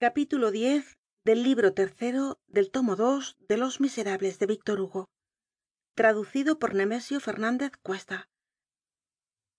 capítulo 0.00 0.50
x 0.50 0.96
del 1.24 1.42
libro 1.42 1.74
tercero 1.74 2.40
del 2.46 2.70
tomo 2.70 2.94
dos 2.94 3.36
de 3.48 3.56
los 3.56 3.80
miserables 3.80 4.38
de 4.38 4.46
víctor 4.46 4.80
hugo. 4.80 5.10
Traducido 5.96 6.60
por 6.60 6.76
nemesio 6.76 7.18
fernandez 7.18 7.72
cuesta. 7.82 8.30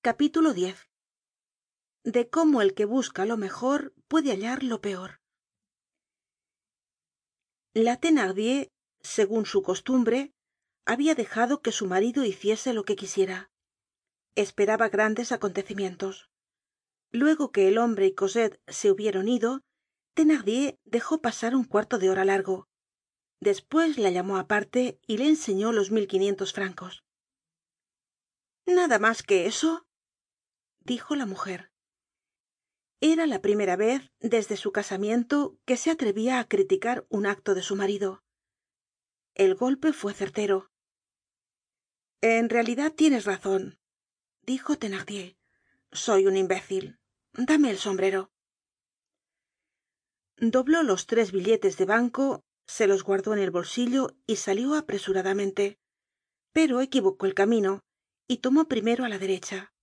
Capítulo 0.02 0.52
x 0.52 0.88
de 2.06 2.30
cómo 2.30 2.62
el 2.62 2.74
que 2.74 2.86
busca 2.86 3.26
lo 3.26 3.36
mejor 3.36 3.94
puede 4.08 4.32
hallar 4.32 4.64
lo 4.64 4.80
peor. 4.80 5.20
La 7.74 7.98
thenardier 7.98 8.70
segun 9.02 9.46
su 9.46 9.62
costumbre 9.62 10.32
habia 10.86 11.16
dejado 11.16 11.62
que 11.62 11.74
su 11.74 11.86
marido 11.86 12.24
hiciese 12.24 12.74
lo 12.74 12.86
que 12.86 12.96
quisiera. 12.96 13.52
Esperaba 14.36 14.88
grandes 14.88 15.34
acontecimientos. 15.34 16.30
Luego 17.12 17.52
que 17.52 17.68
el 17.68 17.78
hombre 17.78 18.06
y 18.06 18.16
cosette 18.16 18.62
se 18.68 18.90
hubieron 18.90 19.28
ido 19.28 19.66
thenardier 20.14 20.80
dejó 20.84 21.22
pasar 21.22 21.56
un 21.56 21.64
cuarto 21.64 21.98
de 21.98 22.10
hora 22.10 22.26
largo. 22.26 22.68
Despues 23.40 23.98
la 23.98 24.10
llamó 24.10 24.38
aparte 24.38 25.00
y 25.08 25.18
le 25.18 25.28
enseñó 25.28 25.72
los 25.72 25.92
mil 25.92 26.08
quinientos 26.08 26.54
francos. 26.54 27.04
Nada 28.66 29.00
mas 29.00 29.24
que 29.24 29.46
eso 29.46 29.88
dijo 30.80 31.16
la 31.16 31.26
mujer. 31.26 31.72
Era 33.02 33.28
la 33.28 33.42
primera 33.42 33.78
vez 33.78 34.12
desde 34.20 34.58
su 34.58 34.72
casamiento 34.72 35.58
que 35.66 35.78
se 35.78 35.90
atrevia 35.90 36.40
á 36.40 36.48
criticar 36.48 37.06
un 37.10 37.26
acto 37.26 37.56
de 37.56 37.64
su 37.64 37.76
marido. 37.76 38.24
El 39.36 39.56
golpe 39.56 39.94
fue 39.94 40.14
certero. 40.14 40.70
En 42.22 42.50
realidad 42.50 42.92
tienes 42.92 43.24
razon 43.24 43.80
dijo 44.50 44.78
thenardier. 44.78 45.38
Soy 45.92 46.26
un 46.26 46.36
imbécil. 46.36 47.00
Dame 47.34 47.70
el 47.70 47.78
sombrero 47.78 48.32
dobló 50.40 50.84
los 50.84 51.06
tres 51.06 51.32
billetes 51.32 51.78
de 51.78 51.86
banco 51.86 52.42
se 52.68 52.88
los 52.88 53.04
guardó 53.04 53.34
en 53.34 53.40
el 53.40 53.52
bolsillo 53.52 54.16
y 54.28 54.36
salió 54.38 54.76
apresuradamente. 54.76 55.80
Pero 56.54 56.82
equivocó 56.82 57.26
el 57.26 57.34
camino 57.34 57.82
y 58.28 58.38
tomó 58.38 58.68
primero 58.68 59.04
á 59.06 59.10
la 59.10 59.18
derecha. 59.18 59.74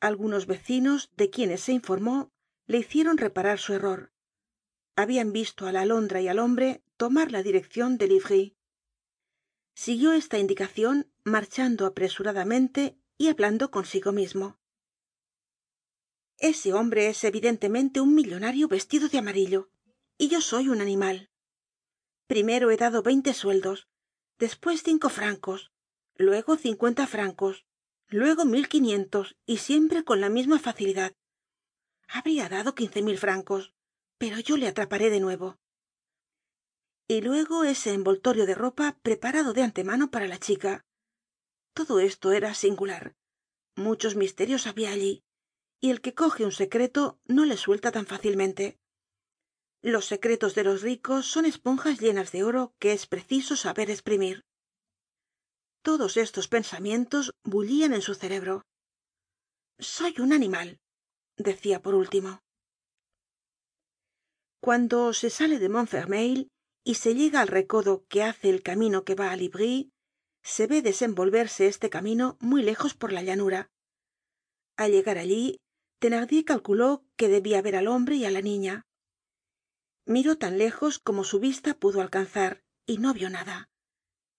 Algunos 0.00 0.46
vecinos 0.46 1.10
de 1.16 1.30
quienes 1.30 1.60
se 1.60 1.72
informó 1.72 2.30
le 2.66 2.78
hicieron 2.78 3.18
reparar 3.18 3.58
su 3.58 3.72
error. 3.72 4.12
Habian 4.96 5.32
visto 5.32 5.66
á 5.66 5.72
la 5.72 5.82
alondra 5.82 6.20
y 6.20 6.28
al 6.28 6.38
hombre 6.38 6.82
tomar 6.96 7.30
la 7.30 7.42
direccion 7.42 7.98
de 7.98 8.08
livry. 8.08 8.56
Siguió 9.74 10.12
esta 10.12 10.38
indicacion 10.38 11.10
marchando 11.24 11.86
apresuradamente 11.86 12.98
y 13.16 13.28
hablando 13.28 13.70
consigo 13.70 14.12
mismo 14.12 14.58
ese 16.42 16.72
hombre 16.72 17.06
es 17.06 17.22
evidentemente 17.22 18.00
un 18.00 18.16
millonario 18.16 18.66
vestido 18.66 19.08
de 19.08 19.18
amarillo 19.18 19.70
y 20.18 20.28
yo 20.28 20.40
soy 20.40 20.68
un 20.68 20.80
animal. 20.80 21.30
Primero 22.26 22.72
he 22.72 22.76
dado 22.76 23.04
veinte 23.04 23.32
sueldos 23.32 23.88
despues 24.40 24.82
cinco 24.82 25.08
francos 25.08 25.70
luego 26.16 26.56
cincuenta 26.56 27.06
francos 27.06 27.64
luego 28.08 28.44
mil 28.44 28.68
quinientos 28.68 29.36
y 29.46 29.58
siempre 29.58 30.02
con 30.02 30.20
la 30.20 30.30
misma 30.30 30.58
facilidad. 30.58 31.14
Habria 32.08 32.48
dado 32.48 32.74
quince 32.74 33.02
mil 33.02 33.18
francos 33.18 33.72
pero 34.18 34.40
yo 34.40 34.56
le 34.56 34.66
atraparé 34.66 35.10
de 35.10 35.20
nuevo. 35.20 35.60
Y 37.06 37.20
luego 37.20 37.62
ese 37.62 37.94
envoltorio 37.94 38.46
de 38.46 38.56
ropa 38.56 38.98
preparado 39.02 39.52
de 39.52 39.62
antemano 39.62 40.10
para 40.10 40.26
la 40.26 40.38
chica. 40.38 40.84
Todo 41.72 42.00
esto 42.00 42.32
era 42.32 42.52
singular. 42.54 43.14
Muchos 43.76 44.16
misterios 44.16 44.66
habia 44.66 44.90
allí 44.90 45.24
y 45.82 45.90
el 45.90 46.00
que 46.00 46.14
coge 46.14 46.46
un 46.46 46.52
secreto 46.52 47.20
no 47.26 47.44
le 47.44 47.58
suelta 47.58 47.92
tan 47.92 48.06
fácilmente. 48.06 48.78
Los 49.82 50.06
secretos 50.06 50.54
de 50.54 50.64
los 50.64 50.80
ricos 50.80 51.26
son 51.26 51.44
esponjas 51.44 52.00
llenas 52.00 52.32
de 52.32 52.44
oro 52.44 52.72
que 52.78 52.92
es 52.92 53.06
preciso 53.06 53.56
saber 53.56 53.90
esprimir 53.90 54.44
todos 55.82 56.16
estos 56.16 56.48
pensamientos 56.48 57.32
bullian 57.42 57.92
en 57.92 58.02
su 58.02 58.14
cerebro. 58.14 58.64
Soy 59.78 60.14
un 60.20 60.32
animal 60.32 60.78
decia 61.36 61.82
por 61.82 61.94
último. 61.94 62.40
Cuando 64.60 65.12
se 65.12 65.28
sale 65.28 65.58
de 65.58 65.68
montfermeil 65.68 66.48
y 66.84 66.94
se 66.94 67.14
llega 67.14 67.40
al 67.40 67.48
recodo 67.48 68.04
que 68.08 68.22
hace 68.22 68.48
el 68.48 68.62
camino 68.62 69.04
que 69.04 69.16
va 69.16 69.32
á 69.32 69.36
livry 69.36 69.90
se 70.44 70.66
ve 70.66 70.82
desenvolverse 70.82 71.66
este 71.66 71.90
camino 71.90 72.36
muy 72.40 72.62
lejos 72.62 72.94
por 72.94 73.12
la 73.12 73.22
llanura. 73.22 73.70
Al 74.76 74.92
llegar 74.92 75.18
allí 75.18 75.58
thenardier 76.02 76.44
calculó 76.44 77.06
que 77.16 77.28
debia 77.28 77.62
ver 77.62 77.76
al 77.76 77.86
hombre 77.86 78.16
y 78.16 78.24
á 78.24 78.30
la 78.30 78.42
niña. 78.42 78.82
Miró 80.04 80.36
tan 80.36 80.58
lejos 80.58 80.98
como 80.98 81.22
su 81.22 81.38
vista 81.38 81.74
pudo 81.74 82.00
alcanzar 82.00 82.64
y 82.86 82.98
no 82.98 83.14
vio 83.14 83.30
nada. 83.30 83.70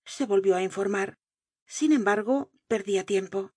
Se 0.06 0.26
volvió 0.26 0.56
á 0.56 0.62
informar. 0.62 1.18
Sin 1.66 1.94
embargo 1.94 2.52
perdia 2.68 3.06
tiempo. 3.06 3.54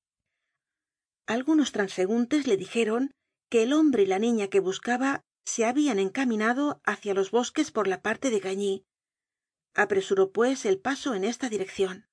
Algunos 1.27 1.73
transeuntes 1.73 2.47
le 2.47 2.57
dijeron 2.57 3.11
que 3.51 3.65
el 3.65 3.73
hombre 3.73 4.05
y 4.05 4.07
la 4.07 4.21
niña 4.21 4.47
que 4.47 4.61
buscaba 4.61 5.25
se 5.45 5.65
habian 5.65 5.99
encaminado 5.99 6.81
hácia 6.85 7.13
los 7.13 7.33
bosques 7.33 7.73
por 7.73 7.89
la 7.89 8.03
parte 8.03 8.31
de 8.31 8.39
gagny. 8.39 8.87
Apresuró 9.75 10.31
pues 10.31 10.65
el 10.65 10.79
paso 10.79 11.15
en 11.15 11.25
esta 11.25 11.49
direccion 11.49 12.07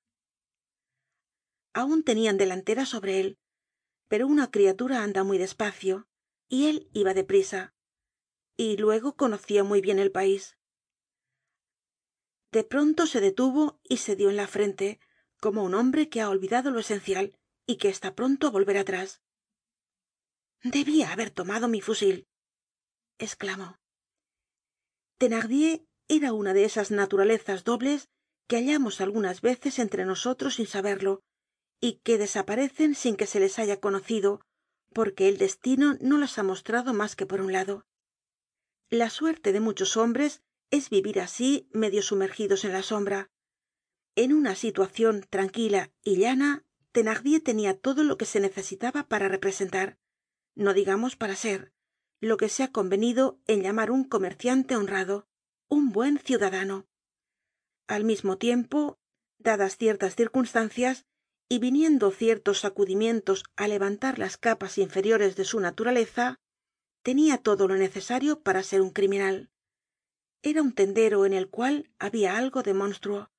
aun 1.73 2.03
tenian 2.03 2.37
delantera 2.37 2.85
sobre 2.85 3.19
él 3.19 3.37
pero 4.07 4.27
una 4.27 4.51
criatura 4.51 5.03
anda 5.03 5.23
muy 5.23 5.37
despacio 5.37 6.07
y 6.49 6.67
él 6.67 6.89
iba 6.93 7.13
de 7.13 7.23
prisa 7.23 7.73
y 8.55 8.77
luego 8.77 9.15
conocia 9.15 9.63
muy 9.63 9.81
bien 9.81 9.99
el 9.99 10.11
pais 10.11 10.57
de 12.51 12.63
pronto 12.63 13.07
se 13.07 13.19
detuvo 13.19 13.79
y 13.83 13.97
se 13.97 14.15
dio 14.15 14.29
en 14.29 14.37
la 14.37 14.47
frente 14.47 14.99
como 15.41 15.63
un 15.63 15.73
hombre 15.73 16.07
que 16.09 16.21
ha 16.21 16.29
olvidado 16.29 16.69
lo 16.69 16.79
esencial 16.79 17.35
y 17.65 17.77
que 17.77 17.89
está 17.89 18.13
pronto 18.13 18.47
á 18.47 18.51
volver 18.51 18.77
atrás. 18.77 19.23
Debia 20.61 21.11
haber 21.11 21.31
tomado 21.31 21.67
mi 21.67 21.81
fusil 21.81 22.27
esclamó 23.17 23.79
thenardier 25.17 25.85
era 26.07 26.33
una 26.33 26.53
de 26.53 26.65
esas 26.65 26.91
naturalezas 26.91 27.63
dobles 27.63 28.09
que 28.47 28.57
hallamos 28.57 29.01
algunas 29.01 29.41
veces 29.41 29.79
entre 29.79 30.05
nosotros 30.05 30.55
sin 30.55 30.67
saberlo 30.67 31.23
y 31.83 31.95
que 31.95 32.17
desaparecen 32.17 32.95
sin 32.95 33.17
que 33.17 33.27
se 33.27 33.41
les 33.41 33.59
haya 33.59 33.81
conocido 33.81 34.39
porque 34.93 35.27
el 35.27 35.37
destino 35.37 35.97
no 35.99 36.17
las 36.17 36.37
ha 36.37 36.43
mostrado 36.43 36.93
mas 36.93 37.17
que 37.17 37.25
por 37.25 37.41
un 37.41 37.51
lado. 37.51 37.85
La 38.89 39.09
suerte 39.09 39.51
de 39.51 39.59
muchos 39.59 39.97
hombres 39.97 40.43
es 40.71 40.89
vivir 40.89 41.19
así 41.19 41.67
medio 41.73 42.01
sumergidos 42.01 42.63
en 42.63 42.71
la 42.71 42.83
sombra. 42.83 43.31
En 44.15 44.31
una 44.31 44.55
situacion 44.55 45.25
tranquila 45.29 45.91
y 46.05 46.15
llana 46.15 46.63
thenardier 46.93 47.41
tenia 47.41 47.77
todo 47.77 48.05
lo 48.05 48.17
que 48.17 48.25
se 48.25 48.39
necesitaba 48.39 49.09
para 49.09 49.27
representar 49.27 49.97
no 50.55 50.73
digamos 50.73 51.17
para 51.17 51.35
ser 51.35 51.73
lo 52.21 52.37
que 52.37 52.47
se 52.47 52.63
ha 52.63 52.71
convenido 52.71 53.41
en 53.45 53.61
llamar 53.61 53.91
un 53.91 54.05
comerciante 54.05 54.77
honrado 54.77 55.27
un 55.67 55.91
buen 55.91 56.17
ciudadano. 56.17 56.87
Al 57.87 58.05
mismo 58.05 58.37
tiempo 58.37 58.97
dadas 59.37 59.75
ciertas 59.75 60.15
circunstancias 60.15 61.05
y 61.53 61.59
viniendo 61.59 62.09
ciertos 62.09 62.61
sacudimientos 62.65 63.43
á 63.55 63.67
levantar 63.67 64.17
las 64.17 64.37
capas 64.37 64.79
inferiores 64.79 65.35
de 65.35 65.45
su 65.45 65.59
naturaleza 65.59 66.39
tenia 67.03 67.37
todo 67.37 67.67
lo 67.67 67.75
necesario 67.75 68.41
para 68.41 68.63
ser 68.63 68.81
un 68.81 68.89
criminal. 68.89 69.51
Era 70.41 70.63
un 70.63 70.73
tendero 70.73 71.27
en 71.27 71.33
el 71.33 71.51
cual 71.51 71.91
habia 71.99 72.37
algo 72.37 72.63
de 72.63 72.73
monstruo. 72.73 73.29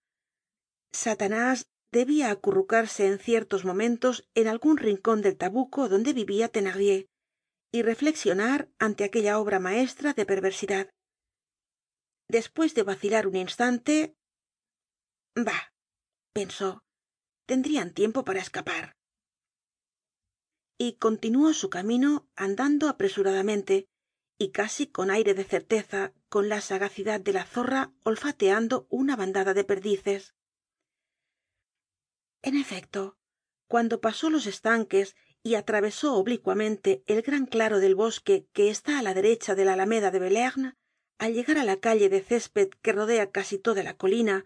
Satanás 0.92 1.66
debia 1.90 2.30
acurrucarse 2.30 3.08
en 3.08 3.18
ciertos 3.18 3.64
momentos 3.64 4.28
en 4.36 4.46
algun 4.46 4.76
rincon 4.76 5.20
del 5.20 5.36
tabuco 5.36 5.88
donde 5.88 6.12
vivia 6.12 6.46
thenardier 6.46 7.08
y 7.72 7.82
reflexionar 7.82 8.70
ante 8.78 9.02
aquella 9.02 9.40
obra 9.40 9.58
maestra 9.58 10.12
de 10.12 10.24
perversidad. 10.24 10.88
Despues 12.28 12.76
de 12.76 12.84
vacilar 12.84 13.26
un 13.26 13.34
instante 13.34 14.14
bah 15.34 15.72
pensó 16.32 16.83
tendrian 17.46 17.92
tiempo 17.92 18.24
para 18.24 18.40
escapar. 18.40 18.96
Y 20.78 20.94
continuó 20.94 21.52
su 21.52 21.70
camino 21.70 22.28
andando 22.34 22.88
apresuradamente 22.88 23.86
y 24.38 24.50
casi 24.50 24.86
con 24.88 25.10
aire 25.10 25.34
de 25.34 25.44
certeza 25.44 26.12
con 26.28 26.48
la 26.48 26.60
sagacidad 26.60 27.20
de 27.20 27.32
la 27.32 27.44
zorra 27.44 27.92
olfateando 28.02 28.86
una 28.90 29.14
bandada 29.16 29.54
de 29.54 29.64
perdices. 29.64 30.34
En 32.42 32.56
efecto 32.56 33.16
cuando 33.68 34.00
pasó 34.00 34.30
los 34.30 34.46
estanques 34.46 35.16
y 35.42 35.54
atravesó 35.54 36.14
oblicuamente 36.14 37.02
el 37.06 37.22
gran 37.22 37.46
claro 37.46 37.80
del 37.80 37.94
bosque 37.94 38.46
que 38.52 38.70
está 38.70 38.98
á 38.98 39.02
la 39.02 39.14
derecha 39.14 39.54
de 39.54 39.64
la 39.64 39.72
alameda 39.74 40.10
de 40.10 40.18
bellerne 40.18 40.74
al 41.18 41.34
llegar 41.34 41.58
á 41.58 41.64
la 41.64 41.78
calle 41.78 42.08
de 42.08 42.20
césped 42.20 42.68
que 42.82 42.92
rodea 42.92 43.30
casi 43.30 43.58
toda 43.58 43.82
la 43.82 43.96
colina 43.96 44.44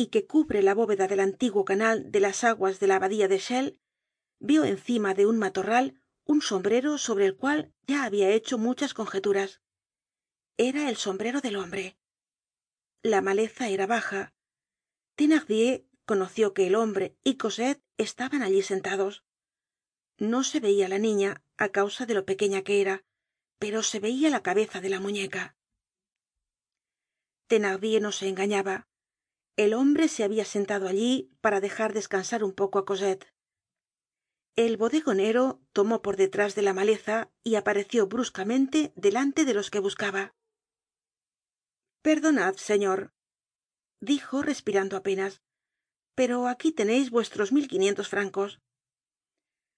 y 0.00 0.06
que 0.06 0.26
cubre 0.26 0.62
la 0.62 0.72
bóveda 0.72 1.08
del 1.08 1.20
antiguo 1.20 1.66
canal 1.66 2.10
de 2.10 2.20
las 2.20 2.42
aguas 2.42 2.80
de 2.80 2.86
la 2.86 2.96
abadia 2.96 3.28
de 3.28 3.38
chelles 3.38 3.74
vio 4.38 4.64
encima 4.64 5.12
de 5.12 5.26
un 5.26 5.36
matorral 5.38 6.00
un 6.24 6.40
sombrero 6.40 6.96
sobre 6.96 7.26
el 7.26 7.36
cual 7.36 7.74
ya 7.86 8.04
habia 8.04 8.30
hecho 8.30 8.56
muchas 8.56 8.94
conjeturas. 8.94 9.60
Era 10.56 10.88
el 10.88 10.96
sombrero 10.96 11.42
del 11.42 11.56
hombre. 11.56 11.98
La 13.02 13.20
maleza 13.20 13.68
era 13.68 13.86
baja. 13.86 14.32
Thenardier 15.16 15.84
conoció 16.06 16.54
que 16.54 16.66
el 16.66 16.76
hombre 16.76 17.18
y 17.22 17.36
cosette 17.36 17.82
estaban 17.98 18.40
allí 18.40 18.62
sentados. 18.62 19.22
No 20.16 20.44
se 20.44 20.60
veia 20.60 20.88
la 20.88 20.98
niña 20.98 21.44
á 21.58 21.68
causa 21.68 22.06
de 22.06 22.14
lo 22.14 22.24
pequeña 22.24 22.62
que 22.62 22.80
era 22.80 23.04
pero 23.58 23.82
se 23.82 24.00
veia 24.00 24.30
la 24.30 24.42
cabeza 24.42 24.80
de 24.80 24.88
la 24.88 25.00
muñeca. 25.00 25.54
Thenardier 27.48 28.00
no 28.00 28.12
se 28.12 28.26
engañaba 28.26 28.88
el 29.60 29.74
hombre 29.74 30.08
se 30.08 30.24
habia 30.24 30.46
sentado 30.46 30.88
allí 30.88 31.30
para 31.42 31.60
dejar 31.60 31.92
descansar 31.92 32.40
un 32.48 32.54
poco 32.60 32.78
á 32.78 32.86
cosette. 32.86 33.28
El 34.56 34.78
bodegonero 34.78 35.60
tomó 35.76 36.00
por 36.00 36.16
detrás 36.16 36.54
de 36.54 36.62
la 36.62 36.72
maleza 36.72 37.30
y 37.44 37.56
apareció 37.56 38.06
bruscamente 38.06 38.90
delante 38.96 39.44
de 39.44 39.52
los 39.52 39.68
que 39.70 39.84
buscaba. 39.86 40.32
Perdonad 42.00 42.54
señor 42.54 43.12
dijo 44.00 44.40
respirando 44.40 44.96
apenas 44.96 45.42
pero 46.14 46.48
aquí 46.48 46.72
teneis 46.72 47.10
vuestros 47.10 47.52
mil 47.52 47.68
quinientos 47.68 48.08
francos 48.08 48.60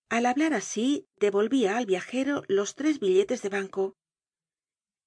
al 0.09 0.27
hablar 0.27 0.55
así 0.55 1.09
devolvía 1.17 1.77
al 1.77 1.87
viajero 1.87 2.45
los 2.47 2.77
tres 2.77 3.01
billetes 3.01 3.43
de 3.43 3.49
banco. 3.49 3.97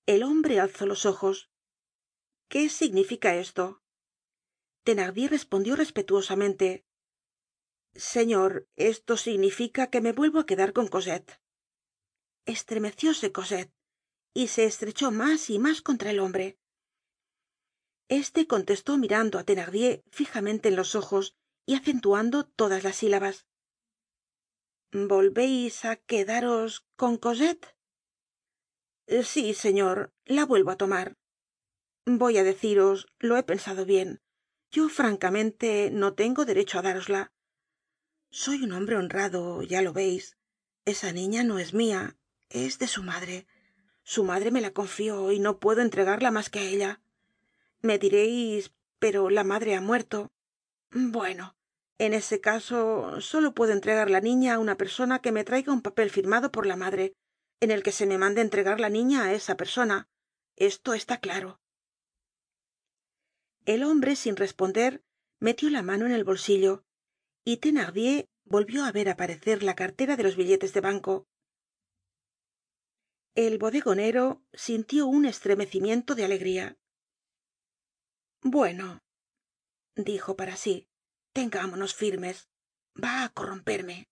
El 0.05 0.23
hombre 0.23 0.59
alzó 0.59 0.87
los 0.87 1.05
ojos. 1.05 1.49
Qué 2.49 2.69
significa 2.69 3.35
esto 3.35 3.84
thenardier 4.85 5.31
respondió 5.31 5.75
respetuosamente. 5.75 6.85
Señor 7.95 8.67
esto 8.75 9.17
significa 9.17 9.89
que 9.91 9.99
me 10.05 10.13
vuelvo 10.13 10.39
á 10.39 10.45
quedar 10.45 10.71
con 10.77 10.87
cosette. 10.87 11.41
Estremecióse 12.45 13.31
cosette 13.31 13.73
y 14.33 14.47
se 14.47 14.65
estrechó 14.65 15.11
más 15.11 15.49
y 15.49 15.57
más 15.59 15.81
contra 15.81 16.11
el 16.11 16.19
hombre. 16.19 16.59
Este 18.07 18.45
contestó 18.53 18.97
mirando 18.97 19.39
á 19.39 19.43
thenardier 19.43 20.03
fijamente 20.11 20.69
en 20.69 20.75
los 20.75 20.93
ojos 20.93 21.35
y 21.65 21.73
acentuando 21.73 22.45
todas 22.45 22.83
las 22.83 22.97
sílabas. 22.97 23.47
Volveis 24.91 25.83
á 25.83 25.95
quedaros 25.95 26.85
con 26.95 27.17
cosette 27.17 27.65
sí 29.23 29.53
señor 29.53 30.13
la 30.25 30.45
vuelvo 30.45 30.69
á 30.71 30.77
tomar. 30.77 31.17
Voy 32.05 32.37
á 32.37 32.43
deciros 32.43 33.07
lo 33.19 33.37
he 33.37 33.43
pensado 33.43 33.85
bien 33.85 34.21
yo 34.75 34.89
francamente 34.89 35.89
no 36.01 36.09
tengo 36.15 36.43
derecho 36.43 36.79
á 36.79 36.81
dárosla. 36.81 37.31
Soy 38.29 38.57
un 38.65 38.73
hombre 38.73 38.97
honrado 38.97 39.63
ya 39.63 39.81
lo 39.81 39.93
veis. 39.93 40.35
Esa 40.83 41.13
niña 41.13 41.43
no 41.45 41.59
es 41.59 41.73
mia 41.73 42.17
es 42.49 42.77
de 42.77 42.87
su 42.87 43.01
madre. 43.01 43.47
Su 44.03 44.25
madre 44.25 44.51
me 44.51 44.59
la 44.59 44.71
confió 44.71 45.31
y 45.31 45.39
no 45.39 45.59
puedo 45.63 45.81
entregarla 45.81 46.29
mas 46.29 46.49
que 46.49 46.59
á 46.59 46.63
ella. 46.63 46.91
Me 47.81 47.97
direis 47.97 48.73
pero 48.99 49.29
la 49.29 49.45
madre 49.45 49.75
ha 49.75 49.81
muerto. 49.81 50.33
Bueno 50.91 51.55
en 51.97 52.13
ese 52.13 52.41
caso 52.41 53.21
solo 53.21 53.55
puedo 53.55 53.71
entregar 53.71 54.09
la 54.09 54.19
niña 54.19 54.55
á 54.55 54.59
una 54.59 54.75
persona 54.75 55.21
que 55.23 55.31
me 55.31 55.45
traiga 55.45 55.71
un 55.71 55.81
papel 55.87 56.09
firmado 56.09 56.51
por 56.51 56.65
la 56.65 56.75
madre 56.75 57.13
en 57.61 57.71
el 57.71 57.81
que 57.81 57.93
se 57.93 58.05
me 58.05 58.17
mande 58.17 58.41
entregar 58.41 58.81
la 58.81 58.89
niña 58.89 59.23
á 59.23 59.33
esa 59.33 59.55
persona. 59.55 60.09
Esto 60.57 60.93
está 60.93 61.21
claro 61.21 61.61
el 63.65 63.83
hombre 63.83 64.15
sin 64.15 64.35
responder 64.35 65.03
metió 65.39 65.69
la 65.69 65.81
mano 65.81 66.05
en 66.05 66.11
el 66.11 66.23
bolsillo 66.23 66.85
y 67.43 67.57
thenardier 67.57 68.29
volvió 68.43 68.85
á 68.85 68.91
ver 68.91 69.09
aparecer 69.09 69.63
la 69.63 69.75
cartera 69.75 70.15
de 70.15 70.23
los 70.23 70.35
billetes 70.35 70.73
de 70.73 70.81
banco. 70.81 71.27
El 73.35 73.57
bodegonero 73.57 74.43
sintió 74.53 75.07
un 75.07 75.25
estremecimiento 75.25 76.15
de 76.15 76.25
alegría. 76.25 76.77
Bueno 78.41 79.01
dijo 79.95 80.35
para 80.35 80.55
sí 80.57 80.87
tengámonos 81.33 81.93
firmes. 81.93 82.49
Va 83.01 83.23
á 83.23 83.29
corromperme 83.29 84.07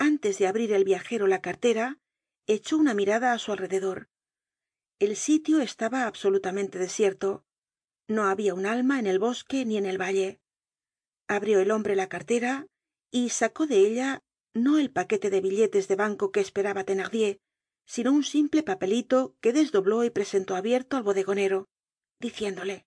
antes 0.00 0.38
de 0.38 0.46
abrir 0.46 0.72
el 0.72 0.84
viajero 0.84 1.26
la 1.26 1.42
cartera 1.42 1.98
echó 2.46 2.78
una 2.78 2.94
mirada 2.94 3.34
á 3.34 3.38
su 3.38 3.52
alrededor. 3.52 4.08
El 4.98 5.14
sitio 5.14 5.60
estaba 5.60 6.06
absolutamente 6.06 6.78
desierto 6.78 7.44
no 8.10 8.24
habia 8.24 8.54
un 8.54 8.66
alma 8.66 8.98
en 8.98 9.06
el 9.06 9.20
bosque 9.20 9.64
ni 9.64 9.76
en 9.78 9.86
el 9.86 10.00
valle. 10.00 10.40
Abrió 11.28 11.60
el 11.60 11.70
hombre 11.70 11.94
la 11.94 12.08
cartera 12.08 12.66
y 13.10 13.28
sacó 13.28 13.66
de 13.66 13.78
ella 13.78 14.20
no 14.52 14.78
el 14.78 14.90
paquete 14.90 15.30
de 15.30 15.40
billetes 15.40 15.86
de 15.86 15.94
banco 15.94 16.32
que 16.32 16.40
esperaba 16.40 16.84
thenardier 16.84 17.38
sino 17.86 18.12
un 18.12 18.22
simple 18.22 18.62
papelito 18.62 19.36
que 19.40 19.52
desdobló 19.52 20.04
y 20.04 20.10
presentó 20.10 20.54
abierto 20.54 20.96
al 20.96 21.02
bodegonero 21.02 21.68
diciéndole 22.20 22.86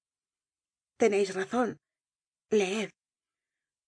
teneis 0.98 1.34
razon 1.34 1.80
leed 2.50 2.90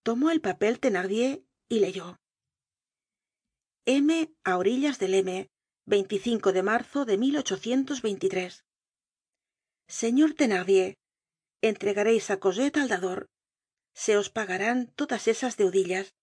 tomó 0.04 0.32
el 0.32 0.40
papel 0.40 0.80
thenardier 0.80 1.44
y 1.68 1.80
leyó. 1.80 2.18
M 3.86 4.34
á 4.44 4.58
orillas 4.58 5.00
del 5.00 5.16
m 5.16 5.50
de 5.86 6.64
marzo 6.64 7.06
de 7.06 7.18
señor 9.88 10.34
entregareis 11.68 12.30
á 12.30 12.40
cosette 12.40 12.78
al 12.78 12.90
dador. 12.90 13.28
Se 13.94 14.18
os 14.18 14.30
pagarán 14.30 14.88
todas 15.00 15.28
esas 15.28 15.58
deudillas. 15.58 16.16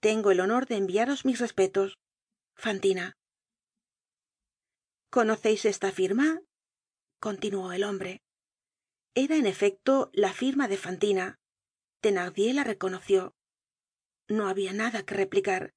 Tengo 0.00 0.30
el 0.30 0.40
honor 0.40 0.66
de 0.66 0.76
enviaros 0.76 1.24
mis 1.24 1.38
respetos. 1.40 1.98
Fantina. 2.54 3.16
Conoceis 5.10 5.64
esta 5.64 5.90
firma 5.92 6.42
continuó 7.22 7.72
el 7.72 7.84
hombre. 7.84 8.20
Era 9.14 9.36
en 9.36 9.46
efecto 9.46 10.10
la 10.12 10.32
firma 10.32 10.66
de 10.66 10.76
fantina. 10.76 11.38
Thenardier 12.00 12.56
la 12.56 12.64
reconoció. 12.64 13.36
No 14.26 14.48
había 14.48 14.72
nada 14.72 15.04
que 15.04 15.14
replicar. 15.14 15.72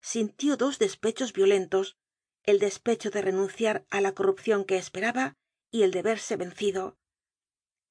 Sintió 0.00 0.56
dos 0.56 0.80
despechos 0.80 1.32
violentos 1.32 1.96
el 2.42 2.58
despecho 2.58 3.10
de 3.10 3.22
renunciar 3.22 3.86
á 3.90 4.00
la 4.00 4.14
corrupcion 4.16 4.64
que 4.64 4.78
esperaba 4.78 5.36
y 5.70 5.82
el 5.82 5.92
de 5.92 6.02
verse 6.02 6.34
vencido 6.36 6.98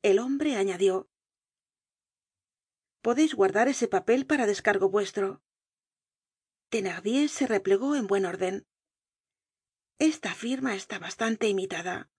el 0.01 0.19
hombre 0.19 0.55
añadió 0.55 1.09
podeis 3.01 3.33
guardar 3.33 3.67
ese 3.67 3.87
papel 3.87 4.25
para 4.25 4.45
descargo 4.45 4.89
vuestro. 4.89 5.41
Thenardier 6.69 7.29
se 7.29 7.47
replegó 7.47 7.95
en 7.95 8.07
buen 8.07 8.25
orden. 8.25 8.67
Esta 9.99 10.33
firma 10.35 10.75
está 10.75 10.99
bastante 10.99 11.47
imitada 11.47 12.09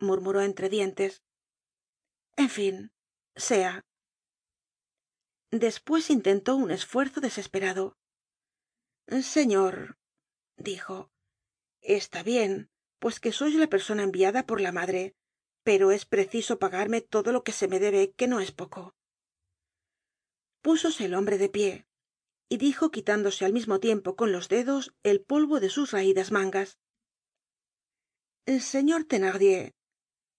murmuró 0.00 0.42
entre 0.42 0.68
dientes. 0.68 1.22
En 2.36 2.48
fin 2.48 2.92
sea. 3.34 3.84
Despues 5.50 6.10
intentó 6.10 6.56
un 6.56 6.70
esfuerzo 6.70 7.20
desesperado. 7.20 7.96
Señor 9.22 9.98
dijo 10.56 11.10
está 11.80 12.22
bien 12.22 12.70
pues 12.98 13.20
que 13.20 13.32
sois 13.32 13.54
la 13.54 13.68
persona 13.68 14.02
enviada 14.02 14.44
por 14.44 14.60
la 14.60 14.72
madre 14.72 15.16
pero 15.68 15.90
es 15.90 16.06
preciso 16.06 16.58
pagarme 16.58 17.02
todo 17.02 17.30
lo 17.30 17.44
que 17.44 17.52
se 17.52 17.68
me 17.68 17.78
debe 17.78 18.12
que 18.12 18.26
no 18.26 18.40
es 18.40 18.52
poco. 18.52 18.94
Púsose 20.62 21.04
el 21.04 21.12
hombre 21.12 21.36
de 21.36 21.50
pie 21.50 21.86
y 22.48 22.56
dijo 22.56 22.90
quitándose 22.90 23.44
al 23.44 23.52
mismo 23.52 23.78
tiempo 23.78 24.16
con 24.16 24.32
los 24.32 24.48
dedos 24.48 24.94
el 25.02 25.20
polvo 25.20 25.60
de 25.60 25.68
sus 25.68 25.90
raídas 25.90 26.32
mangas. 26.32 26.78
Señor 28.46 29.04
thenardier 29.04 29.74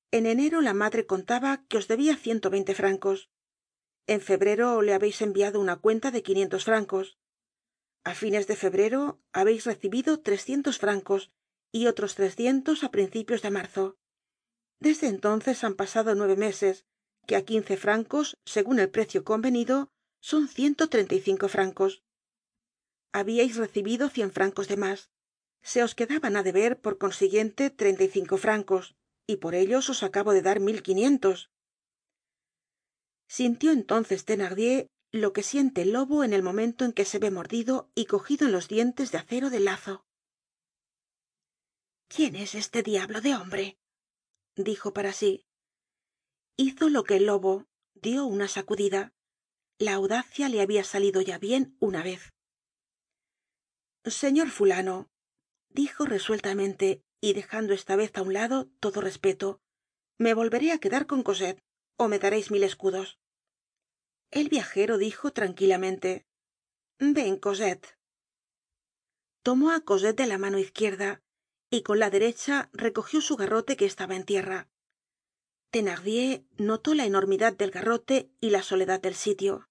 en 0.09 0.25
enero 0.25 0.61
la 0.61 0.73
madre 0.73 1.05
contaba 1.05 1.63
que 1.67 1.77
os 1.77 1.87
debia 1.87 2.17
ciento 2.17 2.49
veinte 2.49 2.73
francos. 2.73 3.29
En 4.07 4.21
febrero 4.21 4.81
le 4.81 4.95
habeis 4.95 5.21
enviado 5.21 5.59
una 5.59 5.75
cuenta 5.75 6.09
de 6.09 6.23
quinientos 6.23 6.63
francos. 6.63 7.19
A 8.03 8.15
fines 8.15 8.47
de 8.47 8.55
febrero 8.55 9.21
habeis 9.31 9.67
recibido 9.67 10.21
trescientos 10.21 10.79
francos 10.79 11.31
y 11.71 11.85
otros 11.85 12.15
trescientos 12.15 12.83
á 12.83 12.89
principios 12.89 13.43
de 13.43 13.51
marzo 13.51 13.99
desde 14.79 15.07
entonces 15.07 15.63
han 15.63 15.75
pasado 15.75 16.15
nueve 16.15 16.35
meses 16.35 16.85
que 17.27 17.35
á 17.35 17.43
quince 17.43 17.77
francos 17.77 18.37
segun 18.45 18.79
el 18.79 18.89
precio 18.89 19.23
convenido 19.23 19.91
son 20.19 20.47
ciento 20.47 20.89
treinta 20.89 21.15
y 21.15 21.21
cinco 21.21 21.47
francos. 21.47 22.01
Habíais 23.13 23.55
recibido 23.55 24.09
cien 24.09 24.31
francos 24.31 24.67
de 24.67 24.77
más. 24.77 25.09
Se 25.61 25.83
os 25.83 25.95
quedaban 25.95 26.35
á 26.37 26.43
deber 26.43 26.79
por 26.79 26.97
consiguiente 26.97 27.69
treinta 27.69 28.03
y 28.03 28.09
cinco 28.09 28.37
francos 28.37 28.95
y 29.27 29.37
por 29.37 29.53
ellos 29.53 29.89
os 29.89 30.01
acabo 30.01 30.33
de 30.33 30.41
dar 30.41 30.59
mil 30.59 30.81
quinientos. 30.81 31.51
Sintió 33.27 33.71
entonces 33.71 34.25
thenardier 34.25 34.87
lo 35.11 35.33
que 35.33 35.43
siente 35.43 35.83
el 35.83 35.91
lobo 35.93 36.23
en 36.23 36.33
el 36.33 36.41
momento 36.41 36.85
en 36.85 36.93
que 36.93 37.05
se 37.05 37.19
ve 37.19 37.29
mordido 37.29 37.91
y 37.93 38.05
cogido 38.05 38.47
en 38.47 38.53
los 38.53 38.67
dientes 38.67 39.11
de 39.11 39.19
acero 39.19 39.49
del 39.49 39.65
lazo. 39.65 40.05
Quién 42.07 42.35
es 42.35 42.55
este 42.55 42.81
diablo 42.81 43.21
de 43.21 43.35
hombre 43.35 43.77
dijo 44.63 44.93
para 44.93 45.13
sí. 45.13 45.45
Hizo 46.57 46.89
lo 46.89 47.03
que 47.03 47.15
el 47.15 47.25
lobo 47.25 47.67
dio 47.93 48.25
una 48.25 48.47
sacudida. 48.47 49.13
La 49.77 49.93
audacia 49.93 50.49
le 50.49 50.61
había 50.61 50.83
salido 50.83 51.21
ya 51.21 51.37
bien 51.37 51.77
una 51.79 52.03
vez. 52.03 52.33
Señor 54.05 54.49
fulano 54.49 55.09
dijo 55.69 56.05
resueltamente 56.05 57.03
y 57.21 57.33
dejando 57.33 57.73
esta 57.73 57.95
vez 57.95 58.11
á 58.15 58.21
un 58.21 58.33
lado 58.33 58.67
todo 58.79 59.01
respeto 59.01 59.61
me 60.17 60.33
volveré 60.33 60.71
á 60.71 60.79
quedar 60.79 61.05
con 61.05 61.21
cosette 61.21 61.61
ó 61.95 62.07
me 62.07 62.19
dareis 62.19 62.51
mil 62.51 62.63
escudos. 62.63 63.19
El 64.31 64.49
viajero 64.49 64.97
dijo 64.97 65.31
tranquilamente 65.31 66.25
ven 66.99 67.37
cosette. 67.37 67.97
Tomó 69.43 69.71
á 69.71 69.81
cosette 69.81 70.17
de 70.17 70.27
la 70.27 70.37
mano 70.37 70.57
izquierda 70.59 71.21
y 71.69 71.83
con 71.83 71.99
la 71.99 72.09
derecha 72.09 72.69
recogió 72.73 73.21
su 73.21 73.35
garrote 73.35 73.77
que 73.77 73.85
estaba 73.85 74.15
en 74.15 74.25
tierra. 74.25 74.69
Thenardier 75.71 76.43
notó 76.57 76.95
la 76.95 77.05
enormidad 77.05 77.55
del 77.55 77.71
garrote 77.71 78.31
y 78.41 78.49
la 78.49 78.63
soledad 78.63 78.99
del 79.01 79.13
sitio. 79.13 79.69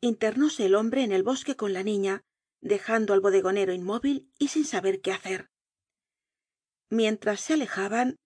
Internóse 0.00 0.66
el 0.66 0.76
hombre 0.76 1.02
en 1.02 1.12
el 1.12 1.22
bosque 1.22 1.56
con 1.56 1.72
la 1.72 1.82
niña 1.82 2.22
dejando 2.60 3.14
al 3.14 3.20
bodegonero 3.20 3.72
inmóvil 3.72 4.30
y 4.38 4.48
sin 4.48 4.64
saber 4.64 5.00
qué 5.00 5.12
hacer. 5.12 5.50
Mientras 6.90 7.40
se 7.40 7.54
alejaban 7.54 8.16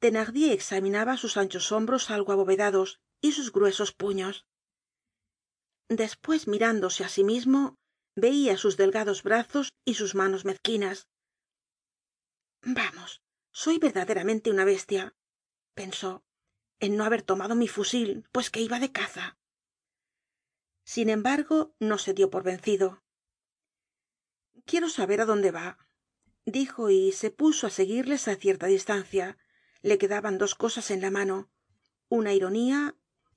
thenardier 0.00 0.52
examinaba 0.52 1.16
sus 1.16 1.36
anchos 1.36 1.72
hombros 1.72 2.10
algo 2.10 2.32
abovedados 2.32 3.00
y 3.20 3.32
sus 3.32 3.52
gruesos 3.52 3.92
puños. 3.92 4.46
Despues 5.88 6.46
mirándose 6.46 7.04
á 7.04 7.08
sí 7.08 7.24
mismo 7.24 7.74
veia 8.16 8.56
sus 8.56 8.76
delgados 8.76 9.22
brazos 9.22 9.70
y 9.84 9.94
sus 9.94 10.14
manos 10.14 10.44
mezquinas 10.44 11.06
vamos 12.62 13.22
soy 13.50 13.78
verdaderamente 13.78 14.50
una 14.50 14.64
bestia 14.64 15.14
pensó 15.74 16.24
en 16.78 16.96
no 16.96 17.04
haber 17.04 17.22
tomado 17.22 17.54
mi 17.54 17.68
fusil 17.68 18.26
pues 18.32 18.50
que 18.50 18.60
iba 18.60 18.78
de 18.78 18.92
caza. 18.92 19.38
Sin 20.84 21.08
embargo 21.10 21.74
no 21.78 21.98
se 21.98 22.14
dio 22.14 22.30
por 22.30 22.42
vencido. 22.42 23.02
Quiero 24.64 24.88
saber 24.88 25.20
á 25.20 25.26
dónde 25.26 25.50
va 25.50 25.78
dijo 26.44 26.90
y 26.90 27.12
se 27.12 27.30
puso 27.30 27.66
á 27.66 27.70
seguirles 27.70 28.28
á 28.28 28.36
cierta 28.36 28.66
distancia. 28.66 29.36
Le 29.82 29.98
quedaban 29.98 30.38
dos 30.38 30.54
cosas 30.54 30.90
en 30.90 31.00
la 31.00 31.10
mano 31.10 31.50
una 32.08 32.32
ironía 32.34 32.96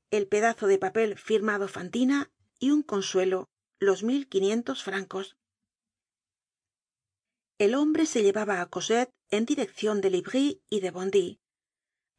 el 0.10 0.28
pedazo 0.28 0.68
de 0.68 0.78
papel 0.78 1.18
firmado 1.18 1.68
fantina 1.68 2.32
y 2.60 2.72
un 2.72 2.84
consuelo 2.84 3.50
los 3.80 4.04
mil 4.04 4.28
quinientos 4.30 4.84
francos 4.84 5.38
el 7.58 7.76
hombre 7.76 8.06
se 8.06 8.24
llevaba 8.24 8.62
á 8.62 8.66
cosette 8.68 9.14
en 9.30 9.46
direccion 9.46 10.02
de 10.02 10.10
livry 10.10 10.62
y 10.70 10.80
de 10.80 10.92
bondy. 10.92 11.40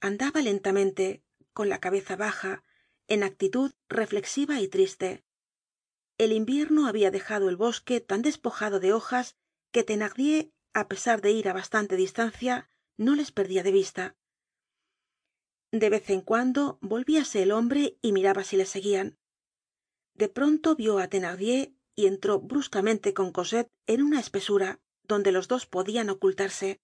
Andaba 0.00 0.42
lentamente 0.42 1.24
con 1.52 1.68
la 1.68 1.80
cabeza 1.80 2.16
baja 2.16 2.62
en 3.08 3.22
actitud 3.22 3.72
reflexiva 3.88 4.60
y 4.60 4.68
triste. 4.68 5.24
El 6.18 6.32
invierno 6.32 6.86
habia 6.86 7.10
dejado 7.10 7.48
el 7.48 7.56
bosque 7.56 8.00
tan 8.00 8.22
despojado 8.22 8.80
de 8.80 8.92
hojas 8.92 9.36
que 9.72 9.82
thenardier 9.82 10.52
á 10.72 10.88
pesar 10.88 11.20
de 11.20 11.32
ir 11.32 11.48
á 11.48 11.52
bastante 11.52 11.96
distancia 11.96 12.70
no 12.96 13.14
les 13.14 13.32
perdia 13.32 13.62
de 13.62 13.72
vista. 13.72 14.16
De 15.72 15.90
vez 15.90 16.08
en 16.10 16.20
cuando 16.20 16.78
volvíase 16.80 17.42
el 17.42 17.50
hombre 17.50 17.98
y 18.00 18.12
miraba 18.12 18.44
si 18.44 18.56
le 18.56 18.66
seguían. 18.66 19.18
De 20.14 20.28
pronto 20.28 20.76
vio 20.76 20.98
á 20.98 21.08
thenardier 21.08 21.72
y 21.96 22.06
entró 22.06 22.40
bruscamente 22.40 23.14
con 23.14 23.32
cosette 23.32 23.72
en 23.86 24.02
una 24.02 24.20
espesura 24.20 24.80
donde 25.04 25.32
los 25.32 25.48
dos 25.48 25.66
podian 25.66 26.10
ocultarse. 26.10 26.80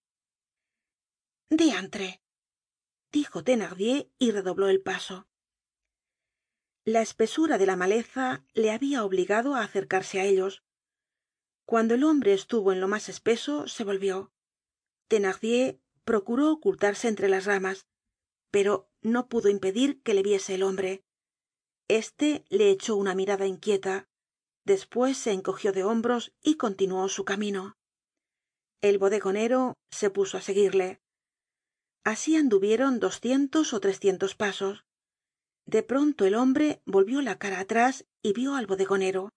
Diantre 1.49 2.21
dijo 3.11 3.43
thenardier 3.43 4.09
y 4.17 4.31
redobló 4.31 4.69
el 4.69 4.81
paso. 4.81 5.27
La 6.85 7.01
espesura 7.01 7.57
de 7.57 7.65
la 7.65 7.75
maleza 7.75 8.45
le 8.53 8.71
habia 8.71 9.03
obligado 9.03 9.55
á 9.55 9.63
acercarse 9.63 10.19
á 10.19 10.25
ellos. 10.25 10.63
Cuando 11.65 11.93
el 11.93 12.03
hombre 12.03 12.33
estuvo 12.33 12.71
en 12.71 12.79
lo 12.79 12.87
mas 12.87 13.09
espeso 13.09 13.67
se 13.67 13.83
volvió. 13.83 14.31
Thenardier 15.07 15.79
procuró 16.05 16.51
ocultarse 16.51 17.07
entre 17.07 17.29
las 17.29 17.45
ramas 17.45 17.85
pero 18.51 18.89
no 19.01 19.29
pudo 19.29 19.49
impedir 19.49 20.03
que 20.03 20.13
le 20.13 20.21
viese 20.21 20.55
el 20.55 20.63
hombre. 20.63 21.03
Este 21.87 22.45
le 22.49 22.69
echó 22.69 22.95
una 22.95 23.15
mirada 23.15 23.47
inquieta 23.47 24.07
despues 24.63 25.17
se 25.17 25.31
encogió 25.31 25.71
de 25.71 25.83
hombros 25.83 26.33
y 26.43 26.55
continuó 26.55 27.07
su 27.09 27.25
camino 27.25 27.77
el 28.81 28.97
bodegonero 28.97 29.75
se 29.91 30.09
puso 30.09 30.37
á 30.37 30.41
seguirle. 30.41 30.99
Así 32.03 32.35
anduvieron 32.35 32.99
doscientos 32.99 33.73
ó 33.73 33.79
trescientos 33.79 34.35
pasos. 34.35 34.85
De 35.65 35.83
pronto 35.83 36.25
el 36.25 36.35
hombre 36.35 36.81
volvió 36.85 37.21
la 37.21 37.37
cara 37.37 37.59
atrás 37.59 38.05
y 38.23 38.33
vio 38.33 38.55
al 38.55 38.65
bodegonero. 38.65 39.29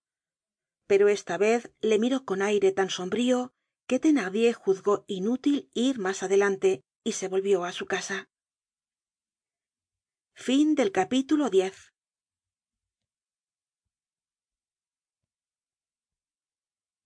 Pero 0.86 1.08
esta 1.08 1.36
vez 1.38 1.70
le 1.80 1.98
miró 1.98 2.24
con 2.24 2.40
aire 2.40 2.72
tan 2.72 2.90
sombrío 2.90 3.52
que 3.86 3.98
thenardier 3.98 4.54
juzgó 4.54 5.04
inútil 5.06 5.70
ir 5.74 5.98
mas 5.98 6.22
adelante 6.22 6.82
y 7.04 7.12
se 7.12 7.28
volvió 7.28 7.64
á 7.64 7.72
su 7.72 7.86
casa 7.86 8.28